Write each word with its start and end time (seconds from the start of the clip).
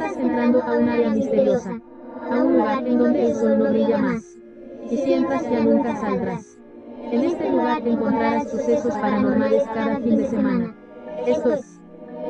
estás 0.00 0.16
entrando 0.16 0.62
a 0.62 0.78
un 0.78 0.88
área 0.88 1.10
misteriosa, 1.10 1.78
a 2.30 2.36
un 2.36 2.54
lugar 2.54 2.86
en 2.86 2.98
donde 2.98 3.26
el 3.26 3.34
sol 3.34 3.58
no 3.58 3.68
brilla 3.68 3.98
más. 3.98 4.22
Y 4.90 4.96
si 4.96 5.12
entras 5.12 5.42
ya 5.42 5.60
nunca 5.60 5.94
saldrás. 6.00 6.56
En 7.12 7.22
este 7.22 7.50
lugar 7.50 7.86
encontrarás 7.86 8.50
sucesos 8.50 8.94
paranormales 8.94 9.62
cada 9.74 10.00
fin 10.00 10.16
de 10.16 10.26
semana. 10.26 10.74
Esto 11.26 11.52
es, 11.52 11.80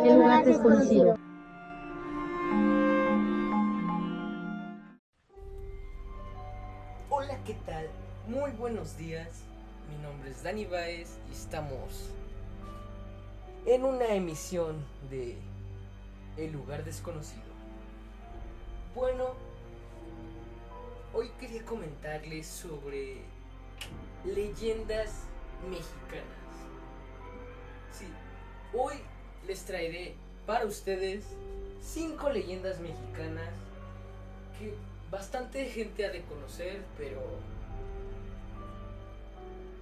el 0.04 0.18
lugar 0.18 0.44
desconocido. 0.44 1.14
Hola, 7.08 7.38
¿qué 7.44 7.54
tal? 7.66 7.86
Muy 8.26 8.50
buenos 8.58 8.96
días. 8.98 9.44
Mi 9.88 10.02
nombre 10.02 10.30
es 10.30 10.42
Dani 10.42 10.64
Baez 10.64 11.18
y 11.30 11.34
estamos 11.34 12.10
en 13.64 13.84
una 13.84 14.06
emisión 14.06 14.74
de 15.08 15.38
El 16.36 16.52
lugar 16.52 16.84
desconocido. 16.84 17.59
Bueno, 18.94 19.34
hoy 21.14 21.30
quería 21.38 21.64
comentarles 21.64 22.46
sobre 22.46 23.18
leyendas 24.24 25.24
mexicanas. 25.68 26.40
Sí, 27.92 28.06
hoy 28.76 28.94
les 29.46 29.64
traeré 29.64 30.14
para 30.46 30.66
ustedes 30.66 31.24
cinco 31.82 32.30
leyendas 32.30 32.80
mexicanas 32.80 33.48
que 34.58 34.74
bastante 35.10 35.64
gente 35.66 36.04
ha 36.06 36.10
de 36.10 36.22
conocer, 36.22 36.82
pero 36.98 37.20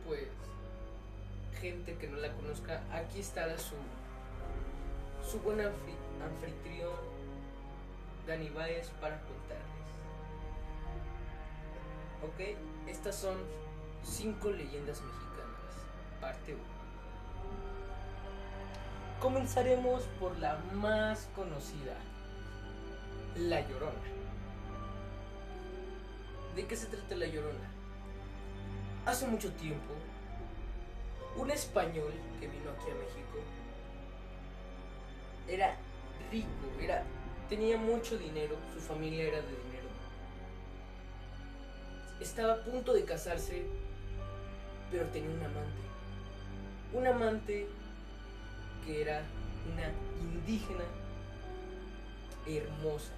pues 0.06 0.24
gente 1.60 1.96
que 1.96 2.06
no 2.08 2.18
la 2.18 2.32
conozca, 2.34 2.82
aquí 2.92 3.20
estará 3.20 3.58
su 3.58 3.74
su 5.28 5.38
buen 5.40 5.58
anfi- 5.58 6.22
anfitrión 6.24 6.94
Dani 8.28 8.50
Baez 8.50 8.90
para 9.00 9.18
contarles. 9.22 9.66
Ok, 12.22 12.58
estas 12.86 13.16
son 13.16 13.38
cinco 14.04 14.50
leyendas 14.50 15.00
mexicanas, 15.00 16.20
parte 16.20 16.52
1. 16.52 16.62
Comenzaremos 19.18 20.02
por 20.20 20.38
la 20.38 20.58
más 20.74 21.30
conocida, 21.34 21.94
La 23.34 23.62
Llorona. 23.62 23.94
¿De 26.54 26.66
qué 26.66 26.76
se 26.76 26.86
trata 26.86 27.16
La 27.16 27.26
Llorona? 27.26 27.70
Hace 29.06 29.26
mucho 29.26 29.50
tiempo, 29.54 29.94
un 31.34 31.50
español 31.50 32.12
que 32.38 32.46
vino 32.46 32.70
aquí 32.72 32.90
a 32.90 32.94
México 32.94 33.38
era 35.48 35.76
rico, 36.30 36.48
era, 36.78 37.04
tenía 37.48 37.76
mucho 37.76 38.18
dinero, 38.18 38.56
su 38.74 38.80
familia 38.80 39.24
era 39.24 39.38
de 39.38 39.48
dinero. 39.48 39.88
Estaba 42.20 42.54
a 42.54 42.64
punto 42.64 42.92
de 42.92 43.04
casarse, 43.04 43.64
pero 44.90 45.06
tenía 45.06 45.30
un 45.30 45.42
amante. 45.42 45.82
Un 46.92 47.06
amante 47.06 47.66
que 48.84 49.02
era 49.02 49.22
una 49.72 49.92
indígena 50.20 50.84
hermosa. 52.46 53.12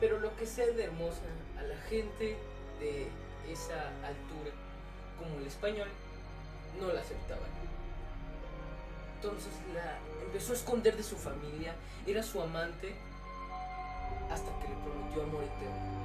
Pero 0.00 0.20
lo 0.20 0.34
que 0.36 0.46
sea 0.46 0.66
de 0.66 0.84
hermosa 0.84 1.22
a 1.58 1.62
la 1.62 1.76
gente 1.88 2.36
de 2.80 3.08
esa 3.50 3.88
altura, 4.04 4.50
como 5.18 5.38
el 5.40 5.46
español, 5.46 5.88
no 6.80 6.92
la 6.92 7.00
aceptaban. 7.00 7.48
Entonces 9.16 9.52
la 9.74 9.98
empezó 10.24 10.52
a 10.52 10.56
esconder 10.56 10.96
de 10.96 11.02
su 11.02 11.16
familia, 11.16 11.74
era 12.06 12.22
su 12.22 12.40
amante, 12.40 12.94
hasta 14.30 14.50
que 14.60 14.68
le 14.68 14.74
prometió 14.84 15.22
amor 15.22 15.44
eterno. 15.44 15.96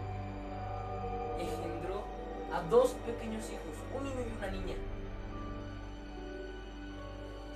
Engendró 1.40 2.06
a 2.54 2.62
dos 2.70 2.92
pequeños 3.06 3.44
hijos, 3.50 3.76
un 3.96 4.04
niño 4.04 4.22
y 4.22 4.38
una 4.38 4.48
niña. 4.52 4.76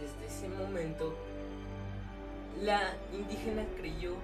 Desde 0.01 0.25
ese 0.27 0.49
momento, 0.49 1.15
la 2.61 2.93
indígena 3.13 3.63
creyó 3.77 4.15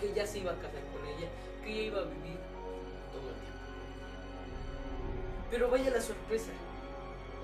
que 0.00 0.12
ya 0.12 0.26
se 0.26 0.40
iba 0.40 0.52
a 0.52 0.56
casar 0.56 0.82
con 0.92 1.06
ella, 1.06 1.28
que 1.62 1.70
ella 1.70 1.82
iba 1.82 2.00
a 2.00 2.04
vivir 2.04 2.38
todo 3.12 3.28
el 3.28 3.36
tiempo. 3.36 3.58
Pero 5.50 5.70
vaya 5.70 5.90
la 5.90 6.00
sorpresa, 6.00 6.50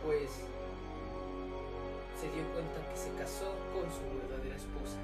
pues 0.05 0.31
se 2.21 2.31
dio 2.31 2.45
cuenta 2.53 2.81
que 2.91 2.97
se 2.97 3.11
casó 3.19 3.53
con 3.73 3.85
su 3.91 4.03
verdadera 4.29 4.57
esposa, 4.57 4.97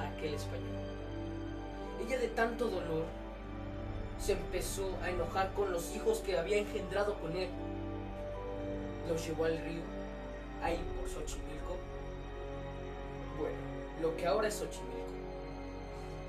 aquel 0.00 0.34
español. 0.34 0.82
Ella 2.06 2.18
de 2.18 2.28
tanto 2.28 2.68
dolor 2.68 3.04
se 4.18 4.32
empezó 4.32 4.88
a 5.02 5.10
enojar 5.10 5.52
con 5.54 5.72
los 5.72 5.94
hijos 5.94 6.18
que 6.20 6.38
había 6.38 6.58
engendrado 6.58 7.14
con 7.20 7.36
él. 7.36 7.48
Los 9.08 9.26
llevó 9.26 9.44
al 9.44 9.58
río, 9.58 9.82
ahí 10.62 10.78
por 10.98 11.08
Xochimilco. 11.08 11.76
Bueno, 13.38 13.56
lo 14.00 14.16
que 14.16 14.26
ahora 14.26 14.48
es 14.48 14.54
Xochimilco. 14.54 14.92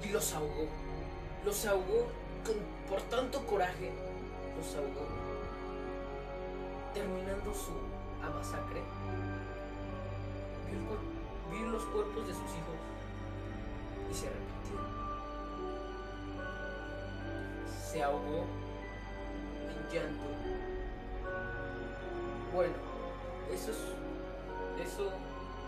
Y 0.03 0.09
los 0.09 0.33
ahogó. 0.33 0.67
Los 1.45 1.65
ahogó 1.65 2.07
con- 2.45 2.89
por 2.89 3.01
tanto 3.03 3.45
coraje. 3.45 3.91
Los 4.57 4.75
ahogó. 4.75 5.07
Terminando 6.93 7.53
su 7.53 7.71
a 8.25 8.29
masacre. 8.29 8.81
Vio, 11.51 11.67
los 11.67 11.83
cuerpos 11.85 12.27
de 12.27 12.33
sus 12.33 12.41
hijos 12.41 12.77
y 14.09 14.13
se 14.13 14.27
arrepintió. 14.27 14.79
Se 17.91 18.03
ahogó 18.03 18.45
en 19.67 19.93
llanto. 19.93 20.25
Bueno, 22.53 22.73
eso 23.51 23.71
es. 23.71 23.77
Eso 24.83 25.11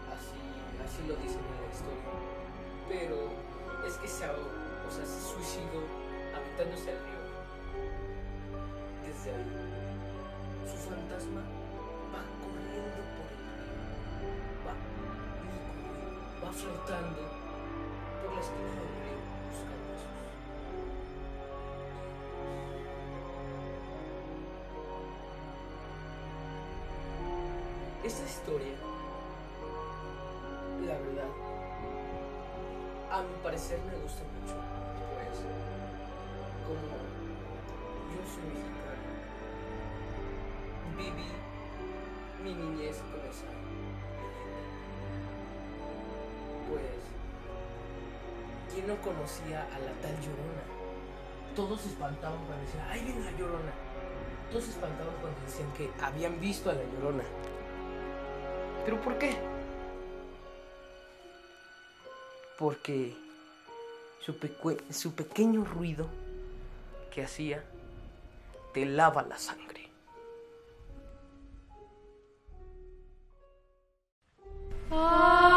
así, 0.10 0.42
así 0.84 1.08
lo 1.08 1.16
dicen 1.18 1.40
en 1.40 1.62
la 1.62 1.74
historia. 1.74 2.04
Pero 2.90 3.30
es 3.88 3.98
que 3.98 4.08
se 4.08 4.26
ahogó, 4.26 4.50
o 4.88 4.92
sea, 4.92 5.06
se 5.06 5.22
suicidó 5.22 5.84
aventándose 6.36 6.92
al 6.92 6.98
río. 6.98 7.26
Desde 9.06 9.36
ahí, 9.36 9.46
su 10.66 10.90
fantasma 10.90 11.55
va 16.46 16.52
flotando 16.54 17.22
por 18.22 18.36
la 18.36 18.42
esquina 18.42 18.70
del 18.70 18.92
río 19.02 19.18
buscando 19.50 19.90
a 19.94 19.98
sus 19.98 20.14
Esta 28.06 28.24
historia, 28.26 28.76
la 30.86 30.94
verdad, 30.94 31.32
a 33.12 33.22
mi 33.24 33.34
parecer 33.42 33.80
me 33.90 33.98
gusta 34.04 34.24
mucho, 34.40 34.56
pues, 35.16 35.40
como 36.68 36.96
yo 38.14 38.22
soy 38.30 38.46
mexicano, 38.54 39.10
viví 40.96 41.32
mi 42.44 42.54
niñez 42.54 42.98
con 42.98 43.22
esa 43.28 43.65
¿quién 48.76 48.88
no 48.88 48.98
conocía 49.02 49.64
a 49.74 49.80
la 49.80 49.94
tal 50.02 50.14
Llorona? 50.20 50.64
Todos 51.56 51.82
se 51.82 51.88
espantaban 51.88 52.38
cuando 52.46 52.66
decían, 52.66 52.86
¡ay, 52.90 53.02
viene 53.06 53.24
la 53.24 53.32
Llorona! 53.32 53.72
Todos 54.52 54.66
se 54.66 54.72
espantaban 54.72 55.16
cuando 55.22 55.40
decían 55.42 55.72
que 55.74 55.90
habían 56.04 56.40
visto 56.42 56.70
a 56.70 56.74
la 56.74 56.84
Llorona. 56.84 57.24
¿Pero 58.84 59.02
por 59.02 59.18
qué? 59.18 59.36
Porque 62.60 63.16
su, 64.20 64.36
su 64.92 65.16
pequeño 65.16 65.64
ruido 65.64 66.08
que 67.12 67.24
hacía 67.24 67.64
te 68.74 68.86
lava 68.86 69.24
la 69.24 69.38
sangre. 69.38 69.90
Ay, 74.92 75.55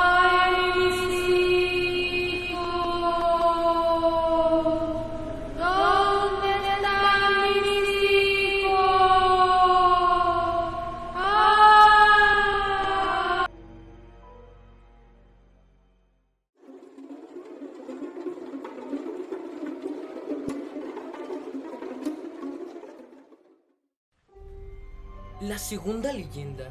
segunda 25.69 26.15
leyenda 26.15 26.71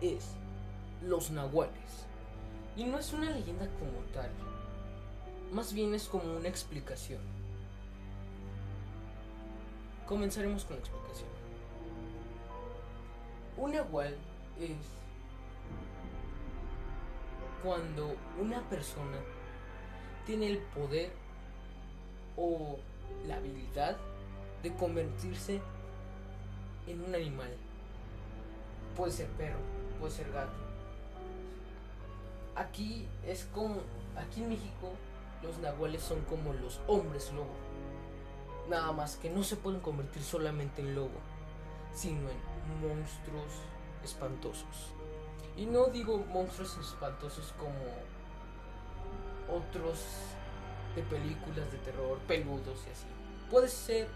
es 0.00 0.30
los 1.02 1.30
nahuales. 1.30 2.06
Y 2.78 2.84
no 2.84 2.98
es 2.98 3.12
una 3.12 3.30
leyenda 3.30 3.68
como 3.78 4.00
tal. 4.14 4.30
más 5.52 5.74
bien 5.74 5.92
es 5.92 6.08
como 6.08 6.34
una 6.34 6.48
explicación. 6.48 7.20
Comenzaremos 10.06 10.64
con 10.64 10.76
la 10.76 10.80
explicación. 10.80 11.28
Un 13.58 13.72
nahual 13.72 14.16
es 14.58 14.78
cuando 17.62 18.14
una 18.40 18.66
persona 18.70 19.18
tiene 20.24 20.46
el 20.46 20.58
poder 20.74 21.12
o 22.38 22.78
la 23.26 23.36
habilidad 23.36 23.98
de 24.62 24.72
convertirse 24.74 25.60
en 26.86 27.04
un 27.04 27.14
animal. 27.14 27.67
Puede 28.98 29.12
ser 29.12 29.28
perro, 29.28 29.60
puede 30.00 30.12
ser 30.12 30.32
gato. 30.32 30.58
Aquí 32.56 33.06
es 33.24 33.44
como, 33.54 33.76
aquí 34.16 34.42
en 34.42 34.48
México 34.48 34.90
los 35.40 35.56
nahuales 35.58 36.02
son 36.02 36.20
como 36.22 36.52
los 36.52 36.80
hombres 36.88 37.32
lobo. 37.32 37.54
Nada 38.68 38.90
más 38.90 39.14
que 39.14 39.30
no 39.30 39.44
se 39.44 39.54
pueden 39.54 39.78
convertir 39.78 40.24
solamente 40.24 40.82
en 40.82 40.96
lobo, 40.96 41.20
sino 41.94 42.28
en 42.28 42.88
monstruos 42.88 43.52
espantosos. 44.02 44.92
Y 45.56 45.66
no 45.66 45.86
digo 45.86 46.18
monstruos 46.32 46.76
espantosos 46.78 47.54
como 47.56 47.78
otros 49.56 50.04
de 50.96 51.02
películas 51.04 51.70
de 51.70 51.78
terror, 51.78 52.18
peludos 52.26 52.84
y 52.88 52.90
así. 52.90 53.06
Puede 53.48 53.68
ser, 53.68 54.08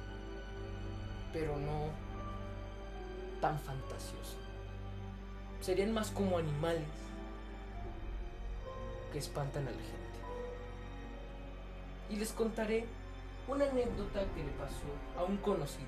pero 1.32 1.56
no 1.56 1.90
tan 3.40 3.60
fantasioso. 3.60 4.41
Serían 5.62 5.94
más 5.94 6.10
como 6.10 6.38
animales 6.38 6.82
que 9.12 9.18
espantan 9.18 9.68
a 9.68 9.70
la 9.70 9.76
gente. 9.76 10.18
Y 12.10 12.16
les 12.16 12.32
contaré 12.32 12.84
una 13.46 13.64
anécdota 13.66 14.24
que 14.34 14.42
le 14.42 14.50
pasó 14.58 14.90
a 15.16 15.22
un 15.22 15.36
conocido. 15.36 15.86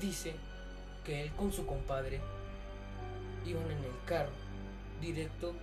Dice 0.00 0.34
que 1.04 1.22
él 1.22 1.32
con 1.34 1.52
su 1.52 1.64
compadre 1.64 2.20
iban 3.46 3.70
en 3.70 3.84
el 3.84 4.04
carro 4.04 4.32
directo 5.00 5.54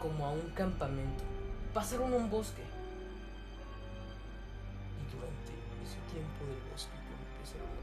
como 0.00 0.26
a 0.26 0.32
un 0.32 0.50
campamento. 0.50 1.22
Pasaron 1.72 2.12
un 2.12 2.28
bosque. 2.28 2.62
Y 5.02 5.14
durante 5.14 5.52
ese 5.84 5.98
tiempo 6.12 6.44
del 6.46 6.60
bosque 6.72 6.96
empezaron 7.38 7.75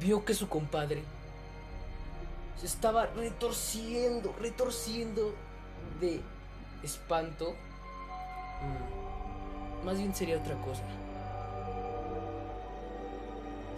Vio 0.00 0.24
que 0.24 0.34
su 0.34 0.48
compadre 0.48 1.02
se 2.60 2.66
estaba 2.66 3.06
retorciendo, 3.06 4.34
retorciendo 4.40 5.34
de 6.00 6.20
espanto. 6.82 7.54
Mm, 8.62 9.84
Más 9.86 9.98
bien 9.98 10.14
sería 10.14 10.38
otra 10.38 10.54
cosa. 10.62 10.82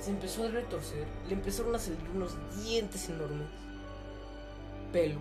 Se 0.01 0.11
empezó 0.11 0.45
a 0.45 0.49
retorcer, 0.49 1.05
le 1.29 1.35
empezaron 1.35 1.75
a 1.75 1.79
salir 1.81 1.99
unos 2.15 2.37
dientes 2.63 3.09
enormes, 3.09 3.49
pelo. 4.93 5.19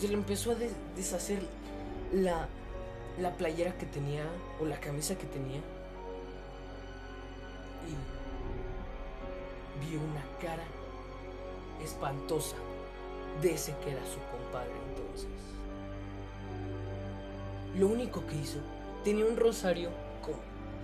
Se 0.00 0.08
le 0.08 0.14
empezó 0.14 0.52
a 0.52 0.54
des- 0.54 0.72
deshacer 0.96 1.42
la, 2.12 2.48
la 3.20 3.36
playera 3.36 3.76
que 3.76 3.84
tenía 3.84 4.24
o 4.60 4.64
la 4.64 4.80
camisa 4.80 5.14
que 5.18 5.26
tenía. 5.26 5.58
Y 7.86 8.17
vio 9.80 10.00
una 10.00 10.24
cara 10.40 10.64
espantosa 11.82 12.56
de 13.42 13.54
ese 13.54 13.74
que 13.84 13.92
era 13.92 14.04
su 14.04 14.18
compadre 14.30 14.72
entonces. 14.90 15.28
Lo 17.76 17.86
único 17.86 18.26
que 18.26 18.36
hizo, 18.36 18.58
tenía 19.04 19.24
un 19.24 19.36
rosario 19.36 19.90
como 20.22 20.38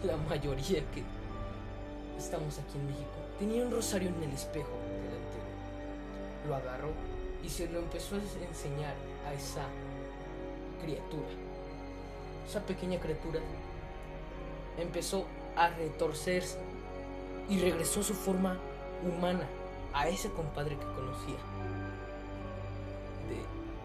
la 0.04 0.16
mayoría 0.28 0.80
que 0.92 1.02
estamos 2.18 2.58
aquí 2.58 2.78
en 2.78 2.86
México. 2.86 3.10
Tenía 3.38 3.64
un 3.64 3.72
rosario 3.72 4.08
en 4.08 4.22
el 4.22 4.30
espejo 4.30 4.70
delantero. 5.02 5.44
Lo 6.48 6.54
agarró 6.54 6.90
y 7.42 7.48
se 7.48 7.68
lo 7.68 7.80
empezó 7.80 8.16
a 8.16 8.18
enseñar 8.18 8.94
a 9.26 9.34
esa 9.34 9.64
criatura. 10.82 11.28
Esa 12.48 12.60
pequeña 12.60 13.00
criatura 13.00 13.40
empezó 14.78 15.24
a 15.56 15.68
retorcerse 15.70 16.58
y 17.48 17.58
regresó 17.58 18.00
a 18.00 18.04
su 18.04 18.14
forma 18.14 18.58
humana, 19.02 19.46
a 19.92 20.08
ese 20.08 20.30
compadre 20.30 20.76
que 20.76 20.84
conocía. 20.84 21.38
De 23.28 23.38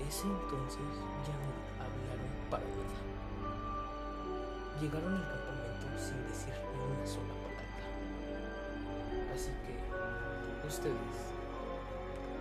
ese 0.08 0.28
entonces 0.28 0.80
ya 1.26 1.36
no 1.40 1.50
hablaron 1.80 2.32
para 2.50 2.64
nada. 2.64 3.00
Llegaron 4.82 5.14
al 5.14 5.28
campamento 5.28 5.86
sin 5.98 6.28
decir 6.28 6.54
ni 6.74 6.80
una 6.96 7.06
sola 7.06 7.34
palabra. 7.44 7.86
Así 9.34 9.52
que, 9.66 9.74
¿ustedes 10.68 11.18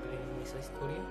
creen 0.03 0.43
esa 0.43 0.59
historia? 0.59 1.03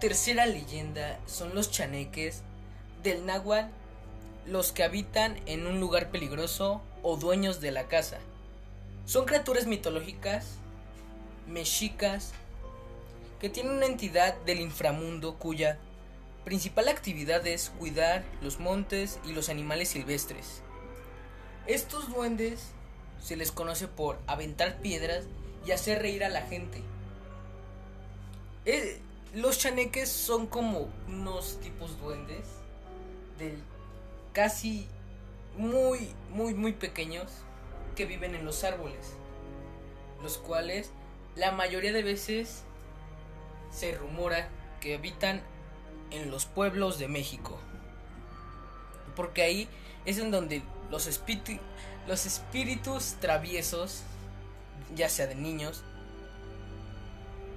Tercera 0.00 0.46
leyenda 0.46 1.20
son 1.26 1.54
los 1.54 1.70
chaneques 1.70 2.42
del 3.02 3.26
náhuatl, 3.26 3.70
los 4.46 4.72
que 4.72 4.82
habitan 4.82 5.38
en 5.46 5.66
un 5.66 5.78
lugar 5.78 6.10
peligroso 6.10 6.80
o 7.02 7.16
dueños 7.16 7.60
de 7.60 7.70
la 7.70 7.86
casa. 7.86 8.18
Son 9.04 9.26
criaturas 9.26 9.66
mitológicas, 9.66 10.56
mexicas, 11.46 12.32
que 13.40 13.50
tienen 13.50 13.72
una 13.72 13.86
entidad 13.86 14.36
del 14.46 14.60
inframundo 14.60 15.36
cuya 15.36 15.78
principal 16.44 16.88
actividad 16.88 17.46
es 17.46 17.70
cuidar 17.78 18.24
los 18.40 18.58
montes 18.58 19.18
y 19.24 19.32
los 19.32 19.50
animales 19.50 19.90
silvestres. 19.90 20.62
Estos 21.66 22.08
duendes 22.08 22.70
se 23.22 23.36
les 23.36 23.52
conoce 23.52 23.86
por 23.86 24.18
aventar 24.26 24.78
piedras 24.78 25.24
y 25.66 25.72
hacer 25.72 26.00
reír 26.00 26.24
a 26.24 26.30
la 26.30 26.42
gente. 26.42 26.82
Eh, 28.64 29.00
los 29.34 29.58
chaneques 29.58 30.08
son 30.08 30.46
como 30.46 30.88
unos 31.08 31.60
tipos 31.60 31.98
duendes 32.00 32.46
del 33.38 33.62
casi 34.32 34.86
muy 35.56 36.12
muy 36.30 36.54
muy 36.54 36.72
pequeños 36.72 37.30
que 37.96 38.06
viven 38.06 38.34
en 38.34 38.44
los 38.44 38.64
árboles, 38.64 39.14
los 40.22 40.38
cuales 40.38 40.90
la 41.36 41.52
mayoría 41.52 41.92
de 41.92 42.02
veces 42.02 42.62
se 43.70 43.92
rumora 43.92 44.48
que 44.80 44.94
habitan 44.94 45.42
en 46.10 46.30
los 46.30 46.46
pueblos 46.46 46.98
de 46.98 47.08
México. 47.08 47.58
Porque 49.14 49.42
ahí 49.42 49.68
es 50.06 50.18
en 50.18 50.30
donde 50.30 50.62
los, 50.90 51.08
espíritu- 51.08 51.60
los 52.08 52.26
espíritus 52.26 53.14
traviesos, 53.20 54.02
ya 54.94 55.08
sea 55.08 55.26
de 55.26 55.34
niños, 55.34 55.84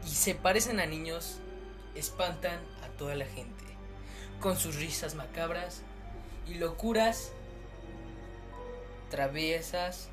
y 0.05 0.09
se 0.09 0.35
parecen 0.35 0.79
a 0.79 0.85
niños, 0.85 1.39
espantan 1.95 2.59
a 2.83 2.87
toda 2.97 3.15
la 3.15 3.25
gente. 3.25 3.63
Con 4.39 4.57
sus 4.57 4.75
risas 4.75 5.15
macabras 5.15 5.81
y 6.47 6.55
locuras 6.55 7.31
traviesas 9.09 10.09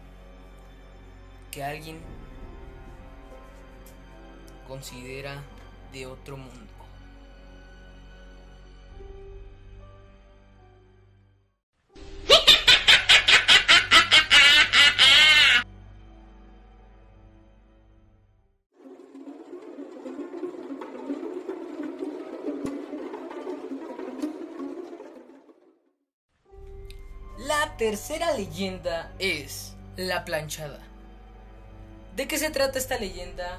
que 1.51 1.65
alguien 1.65 2.01
considera 4.69 5.43
de 5.93 6.07
otro 6.07 6.37
mundo. 6.37 6.80
La 27.51 27.77
tercera 27.77 28.33
leyenda 28.35 29.11
es 29.19 29.75
la 29.97 30.25
planchada. 30.25 30.79
¿De 32.15 32.29
qué 32.29 32.39
se 32.39 32.51
trata 32.51 32.79
esta 32.79 32.97
leyenda? 32.97 33.59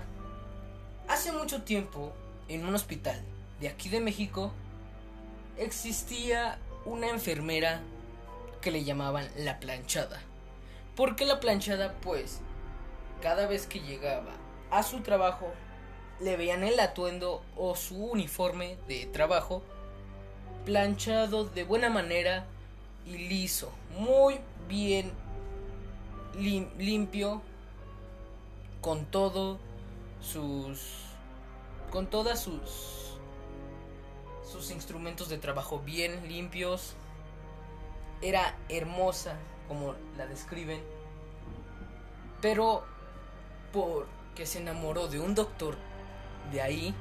Hace 1.09 1.33
mucho 1.33 1.63
tiempo, 1.63 2.13
en 2.47 2.65
un 2.65 2.73
hospital 2.73 3.21
de 3.59 3.67
aquí 3.67 3.89
de 3.89 3.99
México, 3.99 4.53
existía 5.57 6.57
una 6.85 7.09
enfermera 7.09 7.81
que 8.61 8.71
le 8.71 8.85
llamaban 8.85 9.27
la 9.35 9.59
planchada. 9.59 10.21
¿Por 10.95 11.17
qué 11.17 11.25
la 11.25 11.41
planchada? 11.41 11.91
Pues 11.99 12.39
cada 13.21 13.45
vez 13.45 13.67
que 13.67 13.81
llegaba 13.81 14.31
a 14.71 14.83
su 14.83 15.01
trabajo 15.01 15.51
le 16.21 16.37
veían 16.37 16.63
el 16.63 16.79
atuendo 16.79 17.43
o 17.57 17.75
su 17.75 18.05
uniforme 18.05 18.77
de 18.87 19.07
trabajo 19.07 19.61
planchado 20.63 21.43
de 21.43 21.65
buena 21.65 21.89
manera 21.89 22.47
y 23.05 23.17
liso, 23.17 23.71
muy 23.97 24.39
bien 24.67 25.11
limpio 26.77 27.41
con 28.79 29.05
todo 29.05 29.59
sus 30.21 31.03
con 31.91 32.07
todas 32.07 32.41
sus 32.41 33.17
sus 34.49 34.71
instrumentos 34.71 35.29
de 35.29 35.37
trabajo 35.37 35.79
bien 35.79 36.27
limpios. 36.27 36.95
Era 38.21 38.55
hermosa 38.69 39.35
como 39.67 39.95
la 40.17 40.27
describen, 40.27 40.81
pero 42.41 42.83
porque 43.73 44.45
se 44.45 44.59
enamoró 44.59 45.07
de 45.07 45.19
un 45.19 45.33
doctor 45.33 45.75
de 46.51 46.61
ahí 46.61 46.95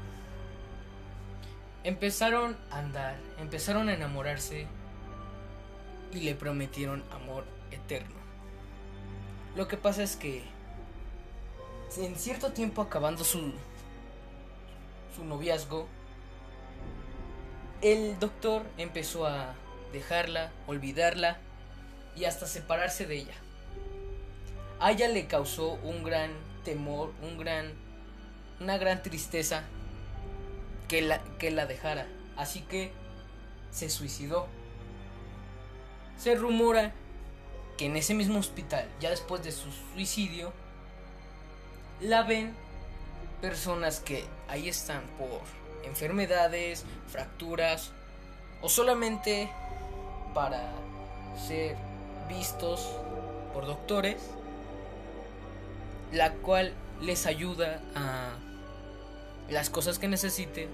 empezaron 1.85 2.57
a 2.71 2.79
andar, 2.79 3.17
empezaron 3.39 3.89
a 3.89 3.95
enamorarse 3.95 4.67
y 6.13 6.21
le 6.21 6.35
prometieron 6.35 7.05
amor 7.11 7.45
eterno. 7.71 8.15
Lo 9.57 9.69
que 9.69 9.77
pasa 9.77 10.03
es 10.03 10.17
que 10.17 10.43
en 11.97 12.17
cierto 12.17 12.53
tiempo 12.53 12.83
acabando 12.83 13.25
su 13.25 13.53
su 15.17 15.25
noviazgo, 15.25 15.89
el 17.83 18.19
doctor 18.19 18.63
empezó 18.79 19.27
a 19.27 19.55
dejarla, 19.93 20.53
olvidarla 20.67 21.39
y 22.17 22.25
hasta 22.25 22.47
separarse 22.47 23.07
de 23.07 23.17
ella. 23.17 23.35
A 24.79 24.93
ella 24.93 25.09
le 25.09 25.27
causó 25.27 25.73
un 25.83 26.03
gran 26.05 26.31
temor, 26.65 27.13
un 27.23 27.39
gran 27.39 27.73
una 28.61 28.77
gran 28.77 29.03
tristeza 29.03 29.65
que 30.87 31.03
la, 31.03 31.23
que 31.39 31.51
la 31.51 31.67
dejara. 31.67 32.07
Así 32.37 32.61
que 32.61 32.93
se 33.71 33.89
suicidó. 33.89 34.47
Se 36.21 36.35
rumora 36.35 36.93
que 37.79 37.87
en 37.87 37.97
ese 37.97 38.13
mismo 38.13 38.39
hospital, 38.39 38.87
ya 39.01 39.09
después 39.09 39.43
de 39.43 39.53
su 39.53 39.73
suicidio, 39.95 40.53
la 41.99 42.25
ven 42.25 42.55
personas 43.41 44.01
que 44.01 44.25
ahí 44.47 44.69
están 44.69 45.03
por 45.17 45.41
enfermedades, 45.83 46.85
fracturas 47.09 47.93
o 48.61 48.69
solamente 48.69 49.51
para 50.35 50.73
ser 51.49 51.75
vistos 52.29 52.87
por 53.55 53.65
doctores, 53.65 54.21
la 56.13 56.35
cual 56.35 56.75
les 57.01 57.25
ayuda 57.25 57.81
a 57.95 58.35
las 59.49 59.71
cosas 59.71 59.99
que 59.99 60.07
necesiten. 60.07 60.69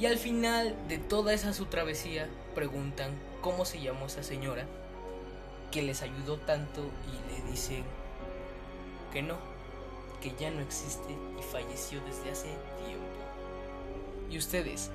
Y 0.00 0.06
al 0.06 0.18
final 0.18 0.74
de 0.88 0.98
toda 0.98 1.32
esa 1.32 1.52
su 1.52 1.66
travesía 1.66 2.28
preguntan 2.56 3.12
cómo 3.42 3.64
se 3.64 3.80
llamó 3.80 4.06
esa 4.06 4.22
señora 4.22 4.66
que 5.70 5.82
les 5.82 6.00
ayudó 6.02 6.38
tanto 6.38 6.82
y 7.06 7.32
le 7.32 7.50
dicen 7.50 7.84
que 9.12 9.20
no, 9.20 9.36
que 10.22 10.32
ya 10.38 10.50
no 10.50 10.60
existe 10.60 11.12
y 11.38 11.42
falleció 11.42 12.00
desde 12.02 12.30
hace 12.30 12.48
tiempo. 12.86 13.02
¿Y 14.30 14.38
ustedes 14.38 14.90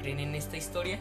creen 0.00 0.20
en 0.20 0.34
esta 0.34 0.56
historia? 0.56 1.00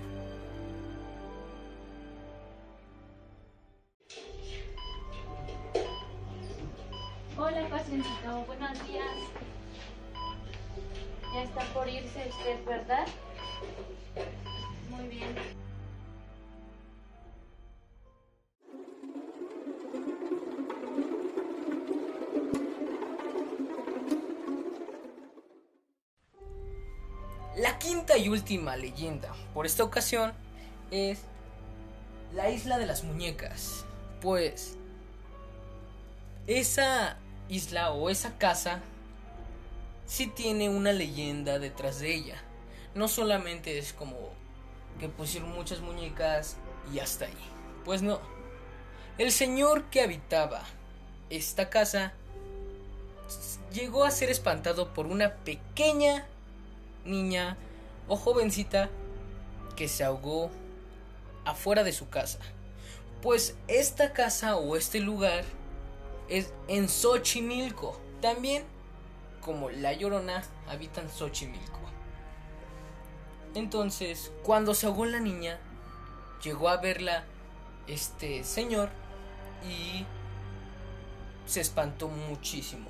La 27.59 27.77
quinta 27.77 28.17
y 28.17 28.29
última 28.29 28.77
leyenda 28.77 29.35
por 29.53 29.65
esta 29.65 29.83
ocasión 29.83 30.31
es 30.91 31.19
la 32.33 32.49
isla 32.49 32.77
de 32.77 32.85
las 32.85 33.03
muñecas. 33.03 33.83
Pues 34.21 34.77
esa 36.47 37.17
isla 37.49 37.91
o 37.91 38.09
esa 38.09 38.37
casa 38.37 38.79
sí 40.05 40.27
tiene 40.27 40.69
una 40.69 40.93
leyenda 40.93 41.59
detrás 41.59 41.99
de 41.99 42.15
ella. 42.15 42.41
No 42.95 43.09
solamente 43.09 43.77
es 43.77 43.91
como 43.91 44.15
que 44.97 45.09
pusieron 45.09 45.51
muchas 45.51 45.81
muñecas 45.81 46.55
y 46.93 46.99
hasta 46.99 47.25
ahí. 47.25 47.49
Pues 47.83 48.01
no. 48.01 48.21
El 49.17 49.33
señor 49.33 49.89
que 49.89 50.01
habitaba 50.01 50.63
esta 51.29 51.69
casa 51.69 52.13
llegó 53.73 54.05
a 54.05 54.11
ser 54.11 54.29
espantado 54.29 54.93
por 54.93 55.07
una 55.07 55.35
pequeña 55.35 56.25
niña 57.05 57.57
o 58.07 58.15
jovencita 58.15 58.89
que 59.75 59.87
se 59.87 60.03
ahogó 60.03 60.49
afuera 61.45 61.83
de 61.83 61.93
su 61.93 62.09
casa. 62.09 62.39
Pues 63.21 63.55
esta 63.67 64.13
casa 64.13 64.55
o 64.55 64.75
este 64.75 64.99
lugar 64.99 65.43
es 66.27 66.53
en 66.67 66.87
Xochimilco. 66.87 67.99
También, 68.21 68.63
como 69.41 69.69
La 69.69 69.93
Llorona, 69.93 70.43
habitan 70.67 71.09
Xochimilco. 71.09 71.79
Entonces, 73.55 74.31
cuando 74.43 74.73
se 74.73 74.85
ahogó 74.85 75.05
la 75.05 75.19
niña, 75.19 75.59
llegó 76.43 76.69
a 76.69 76.77
verla 76.77 77.23
este 77.87 78.43
señor 78.43 78.89
y 79.67 80.05
se 81.45 81.61
espantó 81.61 82.07
muchísimo. 82.07 82.89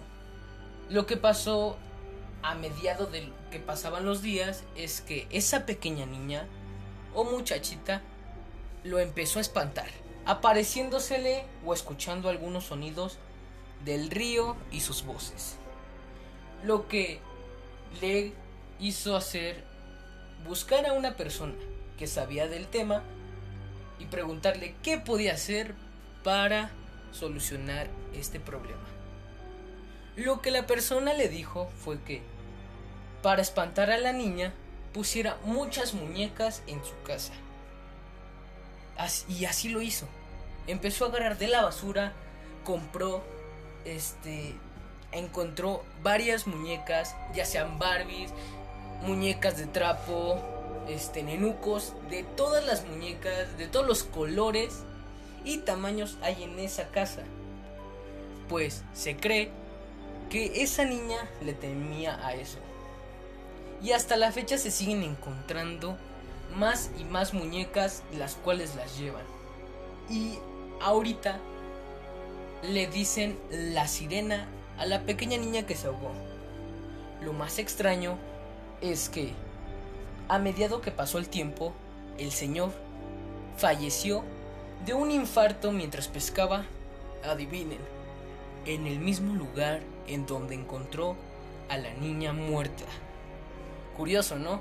Lo 0.90 1.06
que 1.06 1.18
pasó 1.18 1.78
a 2.42 2.56
mediado 2.56 3.06
de 3.06 3.32
que 3.52 3.60
pasaban 3.60 4.06
los 4.06 4.22
días 4.22 4.64
es 4.76 5.02
que 5.02 5.28
esa 5.30 5.66
pequeña 5.66 6.06
niña 6.06 6.48
o 7.14 7.24
muchachita 7.24 8.02
lo 8.84 9.00
empezó 9.00 9.40
a 9.40 9.42
espantar, 9.42 9.90
apareciéndosele 10.26 11.46
o 11.66 11.74
escuchando 11.74 12.30
algunos 12.30 12.66
sonidos 12.66 13.18
del 13.84 14.10
río 14.10 14.56
y 14.72 14.82
sus 14.82 15.06
voces. 15.06 15.58
Lo 16.64 16.88
que 16.88 17.20
le 18.02 18.34
hizo 18.80 19.16
hacer 19.16 19.64
buscar 20.48 20.86
a 20.86 20.94
una 20.94 21.16
persona 21.16 21.56
que 21.98 22.08
sabía 22.08 22.48
del 22.48 22.68
tema 22.68 23.04
y 24.00 24.06
preguntarle 24.06 24.76
qué 24.82 24.98
podía 24.98 25.34
hacer 25.34 25.76
para 26.24 26.72
solucionar 27.12 27.88
este 28.14 28.40
problema. 28.40 28.99
Lo 30.20 30.42
que 30.42 30.52
la 30.52 30.68
persona 30.68 31.14
le 31.14 31.30
dijo 31.30 31.70
fue 31.82 32.02
que, 32.02 32.22
para 33.24 33.42
espantar 33.42 33.90
a 33.90 33.98
la 33.98 34.12
niña, 34.12 34.54
pusiera 34.94 35.38
muchas 35.46 35.94
muñecas 35.94 36.62
en 36.68 36.84
su 36.84 36.94
casa. 37.04 37.32
y 39.30 39.46
así 39.46 39.70
lo 39.70 39.82
hizo. 39.82 40.08
Empezó 40.68 41.06
a 41.06 41.08
agarrar 41.08 41.38
de 41.38 41.48
la 41.48 41.64
basura, 41.64 42.12
compró, 42.66 43.24
este, 43.86 44.56
encontró 45.14 45.86
varias 46.04 46.48
muñecas, 46.48 47.16
ya 47.34 47.46
sean 47.46 47.80
Barbies, 47.80 48.32
muñecas 49.02 49.56
de 49.58 49.68
trapo, 49.68 50.38
este, 50.90 51.24
nenucos, 51.24 51.94
de 52.10 52.24
todas 52.24 52.66
las 52.66 52.86
muñecas, 52.86 53.58
de 53.58 53.68
todos 53.68 53.88
los 53.88 54.04
colores 54.04 54.84
y 55.46 55.60
tamaños 55.60 56.18
hay 56.22 56.44
en 56.44 56.60
esa 56.60 56.90
casa. 56.90 57.24
Pues 58.50 58.84
se 58.94 59.16
cree 59.16 59.50
que 60.30 60.64
esa 60.64 60.86
niña 60.86 61.18
le 61.44 61.54
temía 61.54 62.26
a 62.26 62.34
eso. 62.34 62.60
Y 63.82 63.92
hasta 63.92 64.18
la 64.18 64.32
fecha 64.32 64.58
se 64.58 64.72
siguen 64.72 65.04
encontrando 65.04 65.98
más 66.56 66.92
y 67.00 67.04
más 67.04 67.34
muñecas 67.34 68.04
las 68.18 68.36
cuales 68.36 68.76
las 68.76 68.98
llevan. 68.98 69.24
Y 70.10 70.38
ahorita 70.82 71.40
le 72.64 72.88
dicen 72.88 73.38
la 73.52 73.88
sirena 73.88 74.48
a 74.78 74.86
la 74.86 75.02
pequeña 75.02 75.38
niña 75.38 75.66
que 75.66 75.76
se 75.76 75.88
ahogó. 75.88 76.12
Lo 77.22 77.34
más 77.34 77.60
extraño 77.60 78.18
es 78.82 79.10
que 79.10 79.34
a 80.28 80.40
mediado 80.40 80.82
que 80.82 80.92
pasó 80.92 81.18
el 81.18 81.28
tiempo, 81.28 81.74
el 82.18 82.32
señor 82.32 82.72
falleció 83.58 84.24
de 84.86 84.94
un 84.94 85.12
infarto 85.12 85.72
mientras 85.72 86.08
pescaba, 86.08 86.66
adivinen, 87.24 87.80
en 88.66 88.88
el 88.88 89.00
mismo 89.00 89.36
lugar 89.36 89.82
en 90.10 90.26
donde 90.26 90.56
encontró 90.56 91.16
a 91.70 91.78
la 91.78 91.94
niña 91.94 92.34
muerta. 92.34 92.86
Curioso, 93.96 94.38
¿no? 94.38 94.60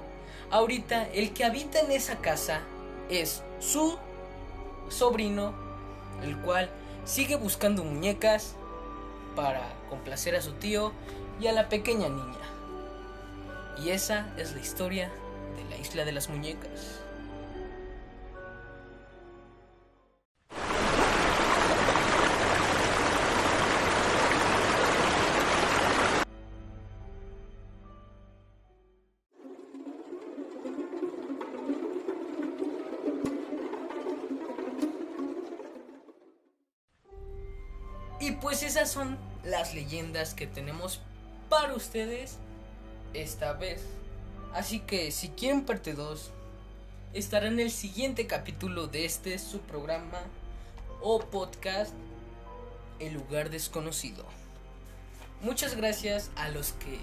Ahorita 0.51 1.09
el 1.13 1.33
que 1.33 1.45
habita 1.45 1.81
en 1.81 1.91
esa 1.91 2.19
casa 2.19 2.61
es 3.09 3.43
su 3.59 3.99
sobrino, 4.89 5.55
el 6.23 6.37
cual 6.39 6.71
sigue 7.05 7.37
buscando 7.37 7.85
muñecas 7.85 8.55
para 9.35 9.73
complacer 9.89 10.37
a 10.37 10.43
su 10.43 10.53
tío 10.53 10.93
y 11.41 11.47
a 11.47 11.53
la 11.53 11.69
pequeña 11.69 12.09
niña. 12.09 12.37
Y 13.83 13.91
esa 13.91 14.33
es 14.37 14.53
la 14.53 14.61
historia 14.61 15.11
de 15.57 15.65
la 15.71 15.77
isla 15.77 16.05
de 16.05 16.13
las 16.13 16.29
muñecas. 16.29 17.01
Y 38.29 38.33
pues 38.33 38.63
esas 38.63 38.91
son 38.91 39.17
las 39.43 39.73
leyendas 39.73 40.35
que 40.35 40.47
tenemos 40.47 41.01
para 41.49 41.73
ustedes 41.73 42.37
esta 43.15 43.55
vez. 43.55 43.81
Así 44.53 44.81
que 44.81 45.13
si 45.13 45.31
quieren 45.31 45.65
parte 45.65 45.95
2, 45.95 46.31
estará 47.15 47.47
en 47.47 47.59
el 47.59 47.71
siguiente 47.71 48.27
capítulo 48.27 48.87
de 48.87 49.07
este 49.07 49.39
su 49.39 49.61
programa 49.61 50.21
o 51.01 51.21
podcast 51.21 51.95
El 52.99 53.15
lugar 53.15 53.49
desconocido. 53.49 54.27
Muchas 55.41 55.75
gracias 55.75 56.31
a 56.37 56.51
los 56.51 56.73
que 56.73 56.99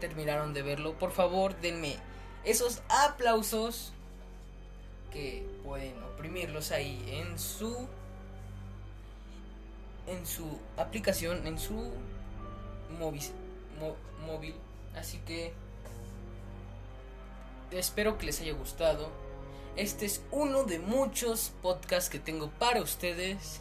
terminaron 0.00 0.52
de 0.52 0.60
verlo. 0.60 0.98
Por 0.98 1.12
favor, 1.12 1.58
denme 1.62 1.96
esos 2.44 2.82
aplausos 2.90 3.94
que 5.10 5.48
pueden 5.64 5.94
oprimirlos 6.02 6.72
ahí 6.72 7.02
en 7.08 7.38
su 7.38 7.88
en 10.06 10.26
su 10.26 10.58
aplicación, 10.76 11.46
en 11.46 11.58
su 11.58 11.92
móvil, 12.98 13.22
móvil. 14.26 14.54
Así 14.94 15.18
que 15.26 15.52
espero 17.70 18.18
que 18.18 18.26
les 18.26 18.40
haya 18.40 18.54
gustado. 18.54 19.08
Este 19.76 20.06
es 20.06 20.22
uno 20.30 20.64
de 20.64 20.78
muchos 20.78 21.52
podcasts 21.62 22.08
que 22.08 22.18
tengo 22.18 22.50
para 22.50 22.80
ustedes. 22.80 23.60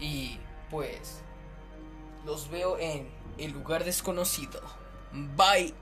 Y 0.00 0.38
pues 0.70 1.20
los 2.24 2.50
veo 2.50 2.78
en 2.78 3.08
el 3.36 3.52
lugar 3.52 3.84
desconocido. 3.84 4.60
Bye. 5.12 5.74